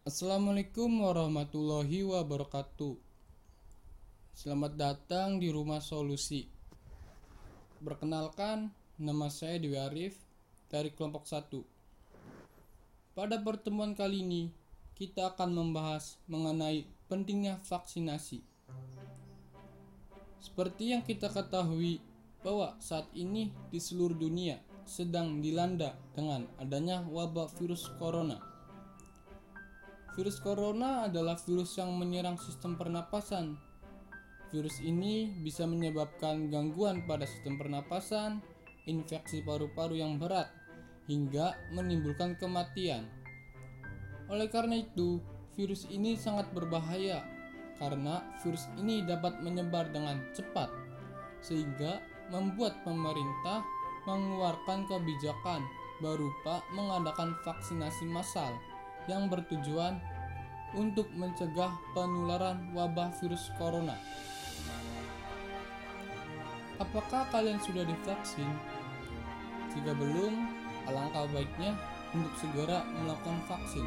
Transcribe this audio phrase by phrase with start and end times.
[0.00, 2.96] Assalamualaikum warahmatullahi wabarakatuh.
[4.32, 6.48] Selamat datang di Rumah Solusi.
[7.84, 10.16] Perkenalkan, nama saya Dewi Arif
[10.72, 11.52] dari kelompok 1.
[13.12, 14.48] Pada pertemuan kali ini,
[14.96, 18.40] kita akan membahas mengenai pentingnya vaksinasi.
[20.40, 22.00] Seperti yang kita ketahui
[22.40, 28.49] bahwa saat ini di seluruh dunia sedang dilanda dengan adanya wabah virus corona
[30.10, 33.54] Virus corona adalah virus yang menyerang sistem pernapasan.
[34.50, 38.42] Virus ini bisa menyebabkan gangguan pada sistem pernapasan,
[38.90, 40.50] infeksi paru-paru yang berat,
[41.06, 43.06] hingga menimbulkan kematian.
[44.26, 45.22] Oleh karena itu,
[45.54, 47.22] virus ini sangat berbahaya
[47.78, 50.74] karena virus ini dapat menyebar dengan cepat,
[51.38, 52.02] sehingga
[52.34, 53.62] membuat pemerintah
[54.10, 55.62] mengeluarkan kebijakan
[56.02, 58.50] berupa mengadakan vaksinasi massal
[59.06, 60.00] yang bertujuan
[60.74, 63.96] untuk mencegah penularan wabah virus corona.
[66.80, 68.48] Apakah kalian sudah divaksin?
[69.76, 70.32] Jika belum,
[70.88, 71.76] alangkah baiknya
[72.16, 73.86] untuk segera melakukan vaksin.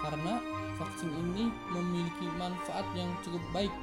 [0.00, 0.38] Karena
[0.78, 3.74] vaksin ini memiliki manfaat yang cukup baik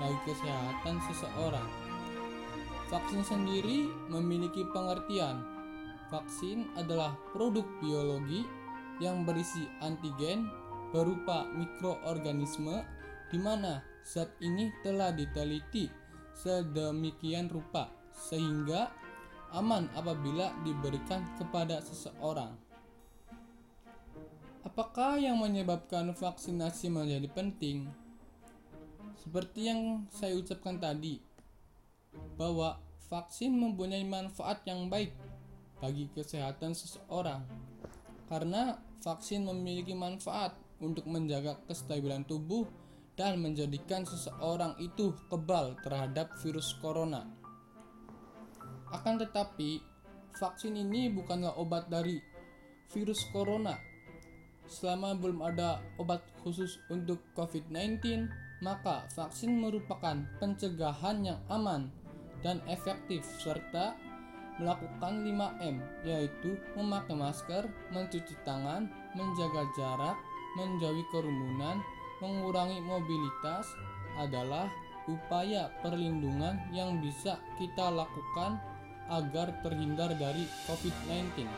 [0.00, 1.68] bagi kesehatan seseorang.
[2.88, 5.44] Vaksin sendiri memiliki pengertian.
[6.08, 8.48] Vaksin adalah produk biologi
[8.98, 10.50] yang berisi antigen
[10.90, 12.82] berupa mikroorganisme
[13.28, 15.90] di mana zat ini telah diteliti
[16.32, 18.88] sedemikian rupa sehingga
[19.52, 22.52] aman apabila diberikan kepada seseorang.
[24.66, 27.88] Apakah yang menyebabkan vaksinasi menjadi penting?
[29.18, 31.18] Seperti yang saya ucapkan tadi,
[32.36, 35.14] bahwa vaksin mempunyai manfaat yang baik
[35.78, 37.46] bagi kesehatan seseorang
[38.26, 42.66] karena vaksin memiliki manfaat untuk menjaga kestabilan tubuh
[43.18, 47.26] dan menjadikan seseorang itu kebal terhadap virus corona.
[48.94, 49.82] Akan tetapi,
[50.38, 52.22] vaksin ini bukanlah obat dari
[52.94, 53.74] virus corona.
[54.70, 58.30] Selama belum ada obat khusus untuk COVID-19,
[58.62, 61.90] maka vaksin merupakan pencegahan yang aman
[62.42, 63.98] dan efektif serta
[64.58, 67.64] melakukan 5M yaitu memakai masker,
[67.94, 70.18] mencuci tangan, menjaga jarak,
[70.58, 71.78] menjauhi kerumunan,
[72.18, 73.66] mengurangi mobilitas
[74.18, 74.66] adalah
[75.06, 78.60] upaya perlindungan yang bisa kita lakukan
[79.08, 81.48] agar terhindar dari COVID-19.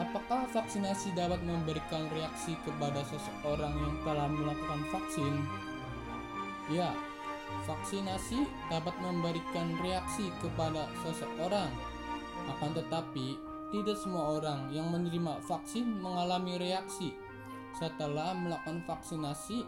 [0.00, 5.34] Apakah vaksinasi dapat memberikan reaksi kepada seseorang yang telah melakukan vaksin?
[6.72, 6.96] Ya,
[7.70, 11.70] Vaksinasi dapat memberikan reaksi kepada seseorang,
[12.50, 13.38] akan tetapi
[13.70, 17.14] tidak semua orang yang menerima vaksin mengalami reaksi
[17.78, 19.62] setelah melakukan vaksinasi.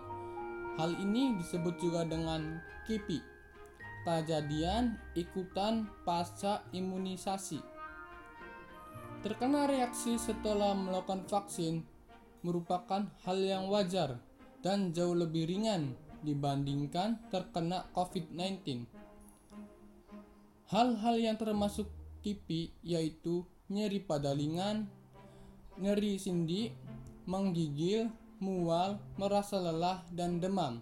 [0.82, 2.58] Hal ini disebut juga dengan
[2.90, 3.22] KIPI,
[4.02, 7.62] kejadian ikutan pasca imunisasi.
[9.22, 11.86] Terkena reaksi setelah melakukan vaksin
[12.42, 14.18] merupakan hal yang wajar
[14.58, 18.86] dan jauh lebih ringan dibandingkan terkena COVID-19.
[20.72, 21.90] Hal-hal yang termasuk
[22.24, 24.88] KIPI yaitu nyeri pada lingan,
[25.76, 26.72] nyeri sendi,
[27.28, 28.08] menggigil,
[28.40, 30.80] mual, merasa lelah, dan demam.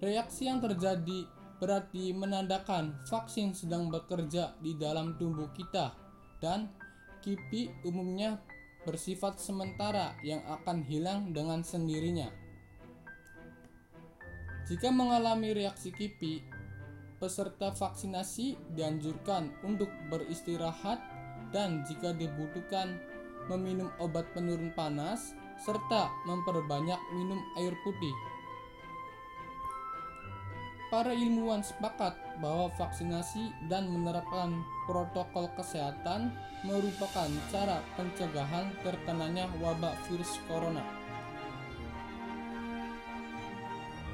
[0.00, 1.28] Reaksi yang terjadi
[1.60, 5.92] berarti menandakan vaksin sedang bekerja di dalam tubuh kita
[6.40, 6.72] dan
[7.20, 8.40] KIPI umumnya
[8.88, 12.32] bersifat sementara yang akan hilang dengan sendirinya.
[14.70, 16.46] Jika mengalami reaksi kipi,
[17.18, 21.02] peserta vaksinasi dianjurkan untuk beristirahat
[21.50, 23.02] dan jika dibutuhkan
[23.50, 28.14] meminum obat penurun panas serta memperbanyak minum air putih.
[30.86, 34.54] Para ilmuwan sepakat bahwa vaksinasi dan menerapkan
[34.86, 36.30] protokol kesehatan
[36.62, 40.99] merupakan cara pencegahan terkenanya wabah virus corona.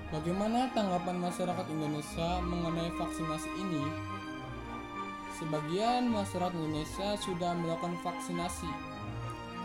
[0.06, 3.82] Bagaimana tanggapan masyarakat Indonesia mengenai vaksinasi ini?
[5.34, 8.70] Sebagian masyarakat Indonesia sudah melakukan vaksinasi,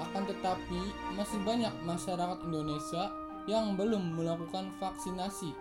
[0.02, 0.82] akan tetapi
[1.14, 3.14] masih banyak masyarakat Indonesia
[3.46, 5.54] yang belum melakukan vaksinasi.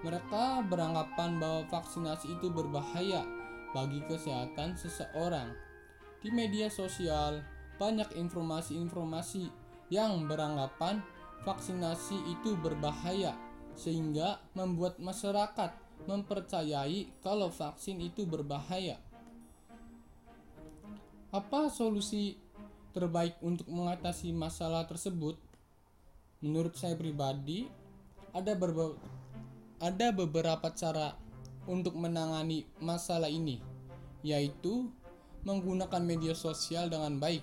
[0.00, 3.28] Mereka beranggapan bahwa vaksinasi itu berbahaya
[3.76, 5.52] bagi kesehatan seseorang.
[6.24, 7.44] Di media sosial,
[7.76, 9.52] banyak informasi-informasi
[9.92, 11.04] yang beranggapan
[11.44, 13.36] vaksinasi itu berbahaya
[13.74, 15.74] sehingga membuat masyarakat
[16.06, 18.98] mempercayai kalau vaksin itu berbahaya.
[21.34, 22.38] Apa solusi
[22.94, 25.34] terbaik untuk mengatasi masalah tersebut?
[26.38, 27.66] Menurut saya pribadi,
[28.30, 28.94] ada berbe
[29.82, 31.18] ada beberapa cara
[31.66, 33.58] untuk menangani masalah ini,
[34.22, 34.92] yaitu
[35.42, 37.42] menggunakan media sosial dengan baik.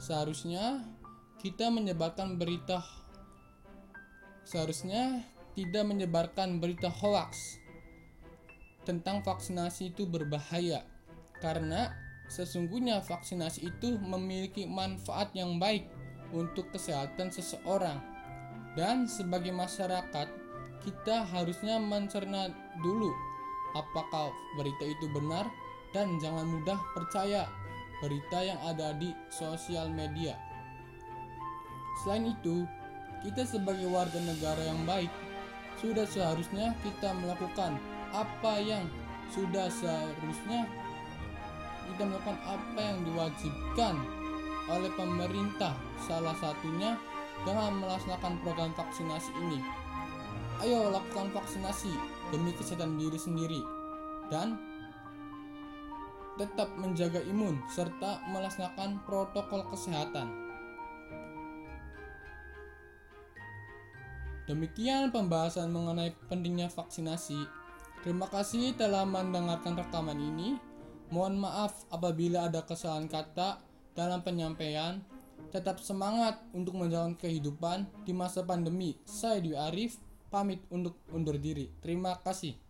[0.00, 0.84] Seharusnya
[1.40, 2.84] kita menyebarkan berita
[4.44, 5.24] seharusnya
[5.54, 7.58] tidak menyebarkan berita hoax
[8.86, 10.82] tentang vaksinasi itu berbahaya
[11.38, 11.94] karena
[12.30, 15.86] sesungguhnya vaksinasi itu memiliki manfaat yang baik
[16.30, 17.98] untuk kesehatan seseorang
[18.78, 20.28] dan sebagai masyarakat
[20.80, 22.48] kita harusnya mencerna
[22.80, 23.10] dulu
[23.74, 25.46] apakah berita itu benar
[25.90, 27.50] dan jangan mudah percaya
[28.00, 30.34] berita yang ada di sosial media.
[32.00, 32.64] Selain itu,
[33.20, 35.12] kita sebagai warga negara yang baik
[35.80, 37.80] sudah seharusnya kita melakukan
[38.12, 38.84] apa yang
[39.32, 40.68] sudah seharusnya
[41.90, 43.94] kita melakukan apa yang diwajibkan
[44.70, 45.74] oleh pemerintah
[46.04, 46.94] salah satunya
[47.42, 49.58] dengan melaksanakan program vaksinasi ini.
[50.60, 51.90] Ayo lakukan vaksinasi
[52.30, 53.60] demi kesehatan diri sendiri
[54.28, 54.60] dan
[56.36, 60.28] tetap menjaga imun serta melaksanakan protokol kesehatan
[64.48, 67.44] Demikian pembahasan mengenai pentingnya vaksinasi.
[68.00, 70.56] Terima kasih telah mendengarkan rekaman ini.
[71.10, 73.60] Mohon maaf apabila ada kesalahan kata
[73.92, 75.02] dalam penyampaian.
[75.50, 78.94] Tetap semangat untuk menjalani kehidupan di masa pandemi.
[79.02, 79.98] Saya Dwi Arif,
[80.30, 81.68] pamit untuk undur diri.
[81.82, 82.69] Terima kasih.